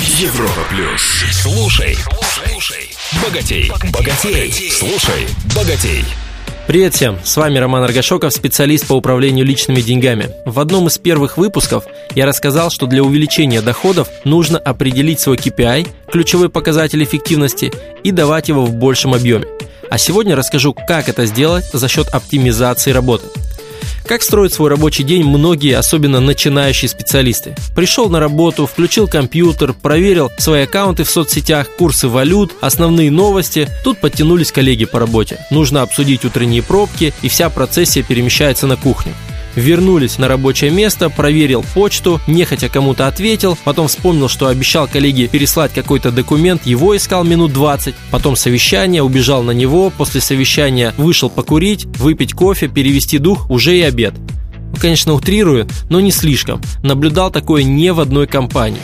Европа 0.00 0.62
плюс. 0.70 1.02
Слушай, 1.30 1.96
слушай, 2.22 2.90
богатей, 3.22 3.70
богатей, 3.92 4.70
слушай, 4.72 5.28
богатей. 5.54 6.04
Привет 6.66 6.94
всем, 6.94 7.18
с 7.22 7.36
вами 7.36 7.58
Роман 7.58 7.84
Аргашоков, 7.84 8.32
специалист 8.32 8.88
по 8.88 8.94
управлению 8.94 9.46
личными 9.46 9.80
деньгами. 9.80 10.30
В 10.46 10.58
одном 10.58 10.88
из 10.88 10.98
первых 10.98 11.36
выпусков 11.36 11.84
я 12.16 12.26
рассказал, 12.26 12.70
что 12.70 12.86
для 12.86 13.04
увеличения 13.04 13.60
доходов 13.60 14.08
нужно 14.24 14.58
определить 14.58 15.20
свой 15.20 15.36
KPI, 15.36 15.86
ключевой 16.10 16.48
показатель 16.48 17.04
эффективности, 17.04 17.72
и 18.02 18.10
давать 18.10 18.48
его 18.48 18.64
в 18.64 18.74
большем 18.74 19.14
объеме. 19.14 19.46
А 19.90 19.98
сегодня 19.98 20.34
расскажу, 20.34 20.74
как 20.74 21.08
это 21.08 21.24
сделать 21.26 21.66
за 21.72 21.86
счет 21.88 22.08
оптимизации 22.08 22.90
работы. 22.90 23.26
Как 24.06 24.22
строят 24.22 24.52
свой 24.52 24.68
рабочий 24.68 25.02
день 25.02 25.24
многие, 25.24 25.76
особенно 25.76 26.20
начинающие 26.20 26.88
специалисты. 26.88 27.56
Пришел 27.74 28.10
на 28.10 28.20
работу, 28.20 28.66
включил 28.66 29.08
компьютер, 29.08 29.72
проверил 29.72 30.30
свои 30.38 30.62
аккаунты 30.64 31.04
в 31.04 31.10
соцсетях, 31.10 31.68
курсы 31.78 32.08
валют, 32.08 32.52
основные 32.60 33.10
новости. 33.10 33.68
Тут 33.82 33.98
подтянулись 33.98 34.52
коллеги 34.52 34.84
по 34.84 34.98
работе. 34.98 35.38
Нужно 35.50 35.80
обсудить 35.80 36.24
утренние 36.24 36.62
пробки, 36.62 37.14
и 37.22 37.28
вся 37.28 37.48
процессия 37.48 38.02
перемещается 38.02 38.66
на 38.66 38.76
кухню 38.76 39.14
вернулись 39.56 40.18
на 40.18 40.28
рабочее 40.28 40.70
место, 40.70 41.10
проверил 41.10 41.64
почту, 41.74 42.20
нехотя 42.26 42.68
кому-то 42.68 43.06
ответил, 43.06 43.58
потом 43.64 43.88
вспомнил, 43.88 44.28
что 44.28 44.48
обещал 44.48 44.88
коллеге 44.88 45.28
переслать 45.28 45.72
какой-то 45.72 46.10
документ, 46.10 46.66
его 46.66 46.96
искал 46.96 47.24
минут 47.24 47.52
20, 47.52 47.94
потом 48.10 48.36
совещание, 48.36 49.02
убежал 49.02 49.42
на 49.42 49.52
него, 49.52 49.90
после 49.90 50.20
совещания 50.20 50.94
вышел 50.96 51.30
покурить, 51.30 51.84
выпить 51.98 52.32
кофе, 52.32 52.68
перевести 52.68 53.18
дух, 53.18 53.50
уже 53.50 53.76
и 53.76 53.82
обед. 53.82 54.14
Ну, 54.72 54.80
конечно, 54.80 55.12
утрирую, 55.12 55.68
но 55.88 56.00
не 56.00 56.10
слишком. 56.10 56.60
Наблюдал 56.82 57.30
такое 57.30 57.62
не 57.62 57.92
в 57.92 58.00
одной 58.00 58.26
компании. 58.26 58.80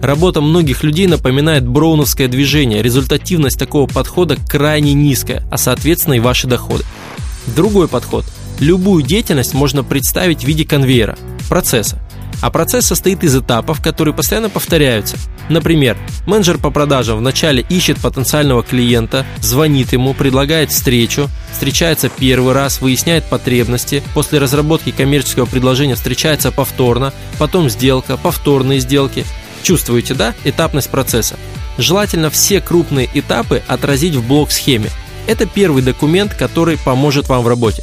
Работа 0.00 0.40
многих 0.40 0.82
людей 0.82 1.06
напоминает 1.06 1.66
броуновское 1.66 2.28
движение. 2.28 2.82
Результативность 2.82 3.58
такого 3.58 3.86
подхода 3.86 4.36
крайне 4.48 4.92
низкая, 4.92 5.46
а 5.50 5.56
соответственно 5.56 6.14
и 6.14 6.20
ваши 6.20 6.46
доходы. 6.46 6.84
Другой 7.54 7.88
подход– 7.88 8.24
Любую 8.64 9.02
деятельность 9.02 9.52
можно 9.52 9.84
представить 9.84 10.40
в 10.40 10.46
виде 10.46 10.64
конвейера, 10.64 11.18
процесса. 11.50 11.98
А 12.40 12.50
процесс 12.50 12.86
состоит 12.86 13.22
из 13.22 13.36
этапов, 13.36 13.82
которые 13.82 14.14
постоянно 14.14 14.48
повторяются. 14.48 15.18
Например, 15.50 15.98
менеджер 16.26 16.56
по 16.56 16.70
продажам 16.70 17.18
вначале 17.18 17.62
ищет 17.68 17.98
потенциального 17.98 18.62
клиента, 18.62 19.26
звонит 19.42 19.92
ему, 19.92 20.14
предлагает 20.14 20.70
встречу, 20.70 21.28
встречается 21.52 22.08
первый 22.08 22.54
раз, 22.54 22.80
выясняет 22.80 23.24
потребности, 23.24 24.02
после 24.14 24.38
разработки 24.38 24.92
коммерческого 24.92 25.44
предложения 25.44 25.94
встречается 25.94 26.50
повторно, 26.50 27.12
потом 27.38 27.68
сделка, 27.68 28.16
повторные 28.16 28.80
сделки. 28.80 29.26
Чувствуете, 29.62 30.14
да, 30.14 30.34
этапность 30.44 30.88
процесса? 30.88 31.36
Желательно 31.76 32.30
все 32.30 32.62
крупные 32.62 33.10
этапы 33.12 33.62
отразить 33.66 34.14
в 34.14 34.26
блок-схеме. 34.26 34.88
Это 35.26 35.44
первый 35.44 35.82
документ, 35.82 36.32
который 36.32 36.78
поможет 36.78 37.28
вам 37.28 37.42
в 37.42 37.48
работе. 37.48 37.82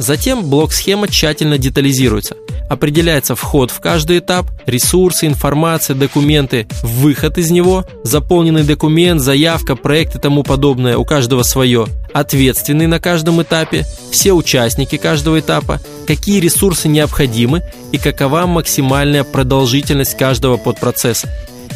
Затем 0.00 0.48
блок-схема 0.48 1.08
тщательно 1.08 1.58
детализируется. 1.58 2.34
Определяется 2.70 3.36
вход 3.36 3.70
в 3.70 3.80
каждый 3.80 4.20
этап, 4.20 4.46
ресурсы, 4.64 5.26
информация, 5.26 5.94
документы, 5.94 6.66
выход 6.82 7.36
из 7.36 7.50
него, 7.50 7.84
заполненный 8.02 8.62
документ, 8.62 9.20
заявка, 9.20 9.76
проект 9.76 10.16
и 10.16 10.18
тому 10.18 10.42
подобное, 10.42 10.96
у 10.96 11.04
каждого 11.04 11.42
свое, 11.42 11.86
ответственный 12.14 12.86
на 12.86 12.98
каждом 12.98 13.42
этапе, 13.42 13.84
все 14.10 14.32
участники 14.32 14.96
каждого 14.96 15.38
этапа, 15.38 15.80
какие 16.06 16.40
ресурсы 16.40 16.88
необходимы 16.88 17.62
и 17.92 17.98
какова 17.98 18.46
максимальная 18.46 19.22
продолжительность 19.22 20.16
каждого 20.16 20.56
подпроцесса. 20.56 21.28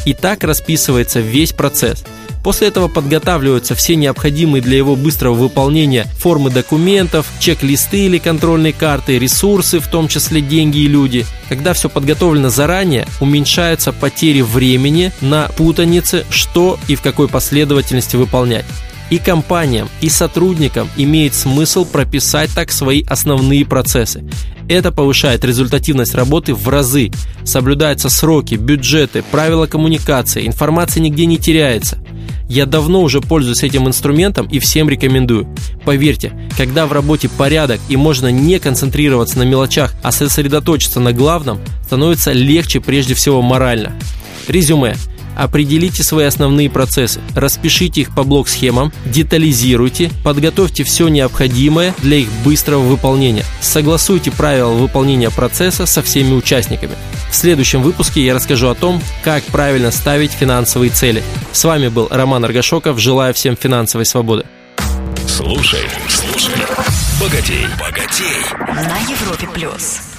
И 0.07 0.15
так 0.15 0.45
расписывается 0.45 1.21
весь 1.21 1.53
процесс– 1.53 2.03
После 2.45 2.69
этого 2.69 2.89
подготавливаются 2.89 3.75
все 3.75 3.97
необходимые 3.97 4.61
для 4.61 4.77
его 4.77 4.97
быстрого 4.97 5.33
выполнения 5.33 6.05
формы 6.19 6.51
документов, 6.51 7.27
чек-листы 7.41 8.05
или 8.05 8.19
контрольные 8.19 8.75
карты, 8.75 9.19
ресурсы, 9.19 9.81
в 9.81 9.89
том 9.89 10.09
числе 10.09 10.43
деньги 10.43 10.79
и 10.79 10.87
люди. 10.87 11.25
Когда 11.49 11.73
все 11.73 11.89
подготовлено 11.89 12.51
заранее, 12.51 13.09
уменьшаются 13.19 13.93
потери 13.93 14.43
времени 14.43 15.11
на 15.23 15.49
путанице, 15.57 16.27
что 16.29 16.79
и 16.87 16.97
в 16.97 17.01
какой 17.01 17.29
последовательности 17.29 18.17
выполнять. 18.17 18.67
И 19.09 19.17
компаниям, 19.17 19.89
и 20.03 20.11
сотрудникам 20.11 20.91
имеет 20.99 21.35
смысл 21.35 21.87
прописать 21.87 22.51
так 22.55 22.73
свои 22.73 23.05
основные 23.05 23.65
процессы. 23.65 24.23
Это 24.69 24.93
повышает 24.93 25.45
результативность 25.45 26.15
работы 26.15 26.55
в 26.55 26.69
разы. 26.69 27.11
Соблюдаются 27.45 28.11
сроки, 28.11 28.55
бюджеты, 28.55 29.23
правила 29.31 29.67
коммуникации, 29.67 30.47
информация 30.47 31.01
нигде 31.03 31.25
не 31.25 31.39
теряется. 31.39 32.05
Я 32.49 32.67
давно 32.67 33.03
уже 33.03 33.21
пользуюсь 33.21 33.63
этим 33.63 33.89
инструментом 33.89 34.47
и 34.47 34.59
всем 34.59 34.89
рекомендую. 34.89 35.49
Поверьте, 35.85 36.33
когда 36.57 36.87
в 36.87 36.93
работе 36.93 37.29
порядок 37.29 37.81
и 37.89 37.97
можно 37.97 38.31
не 38.31 38.59
концентрироваться 38.59 39.39
на 39.39 39.45
мелочах, 39.45 39.95
а 40.03 40.13
сосредоточиться 40.13 41.01
на 41.01 41.13
главном, 41.13 41.59
становится 41.87 42.33
легче 42.33 42.81
прежде 42.81 43.15
всего 43.15 43.41
морально. 43.43 43.93
Резюме. 44.47 44.97
Определите 45.37 46.03
свои 46.03 46.27
основные 46.27 46.71
процессы, 46.71 47.21
распишите 47.35 48.03
их 48.03 48.15
по 48.15 48.25
блок-схемам, 48.25 48.93
детализируйте, 49.07 50.11
подготовьте 50.23 50.85
все 50.85 51.09
необходимое 51.09 51.95
для 52.03 52.19
их 52.19 52.29
быстрого 52.45 52.83
выполнения. 52.83 53.45
Согласуйте 53.61 54.31
правила 54.31 54.73
выполнения 54.73 55.31
процесса 55.31 55.87
со 55.87 56.03
всеми 56.03 56.35
участниками. 56.35 56.93
В 57.31 57.35
следующем 57.35 57.83
выпуске 57.83 58.25
я 58.25 58.35
расскажу 58.35 58.69
о 58.69 58.75
том, 58.75 59.03
как 59.23 59.43
правильно 59.45 59.91
ставить 59.91 60.31
финансовые 60.31 60.91
цели. 60.91 61.23
С 61.53 61.65
вами 61.65 61.89
был 61.89 62.09
Роман 62.11 62.45
Аргашоков. 62.45 62.99
Желаю 62.99 63.35
всем 63.35 63.57
финансовой 63.57 64.07
свободы. 64.07 64.45
Слушай, 65.27 65.81
слушай, 66.09 66.55
богатей, 67.21 67.67
богатей. 67.81 68.45
На 68.69 68.99
Европе 69.11 69.49
плюс. 69.53 70.14